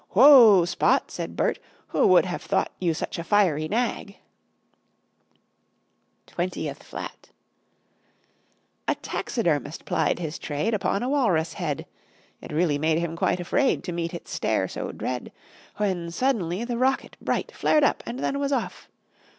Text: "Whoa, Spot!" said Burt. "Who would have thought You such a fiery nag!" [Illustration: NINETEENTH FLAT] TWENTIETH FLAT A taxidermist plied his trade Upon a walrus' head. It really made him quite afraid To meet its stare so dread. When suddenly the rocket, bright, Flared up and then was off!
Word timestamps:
"Whoa, 0.13 0.65
Spot!" 0.65 1.11
said 1.11 1.35
Burt. 1.37 1.59
"Who 1.89 2.07
would 2.07 2.25
have 2.25 2.41
thought 2.41 2.71
You 2.79 2.95
such 2.95 3.19
a 3.19 3.23
fiery 3.23 3.67
nag!" 3.67 4.17
[Illustration: 6.25 6.25
NINETEENTH 6.25 6.31
FLAT] 6.31 6.31
TWENTIETH 6.33 6.83
FLAT 6.83 7.29
A 8.87 8.95
taxidermist 8.99 9.85
plied 9.85 10.17
his 10.17 10.39
trade 10.39 10.73
Upon 10.73 11.03
a 11.03 11.09
walrus' 11.09 11.53
head. 11.53 11.85
It 12.41 12.51
really 12.51 12.79
made 12.79 12.97
him 12.97 13.15
quite 13.15 13.39
afraid 13.39 13.83
To 13.83 13.91
meet 13.91 14.15
its 14.15 14.33
stare 14.33 14.67
so 14.67 14.91
dread. 14.91 15.31
When 15.77 16.09
suddenly 16.09 16.63
the 16.65 16.79
rocket, 16.79 17.15
bright, 17.21 17.51
Flared 17.55 17.83
up 17.83 18.01
and 18.07 18.17
then 18.17 18.39
was 18.39 18.51
off! 18.51 18.89